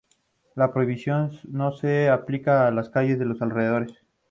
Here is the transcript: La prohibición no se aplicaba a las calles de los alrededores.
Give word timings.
La 0.55 0.73
prohibición 0.73 1.29
no 1.47 1.71
se 1.73 2.09
aplicaba 2.09 2.65
a 2.65 2.71
las 2.71 2.89
calles 2.89 3.19
de 3.19 3.25
los 3.25 3.39
alrededores. 3.43 3.97